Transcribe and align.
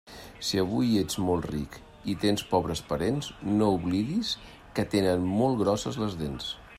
Si 0.45 0.59
avui 0.61 0.87
ets 1.01 1.17
molt 1.25 1.45
ric, 1.49 1.75
i 2.13 2.15
tens 2.23 2.45
pobres 2.55 2.81
parents, 2.93 3.29
no 3.61 3.69
oblidis 3.75 4.35
que 4.79 4.87
tenen 4.95 5.29
molt 5.43 5.63
grosses 5.65 6.05
les 6.05 6.21
dents. 6.23 6.53